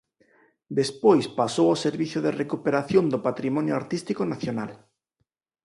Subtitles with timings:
[0.79, 4.71] Despois pasou ao Servizo de Recuperación do Patrimonio Artístico Nacional.